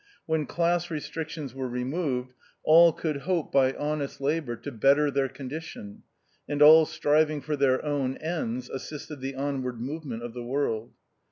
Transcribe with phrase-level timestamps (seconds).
[0.25, 5.47] When class restrictions were removed, all could hope by honest labour to better their con
[5.47, 5.99] dition,
[6.49, 10.93] and all striving for their own ends assisted the onward movement of the world.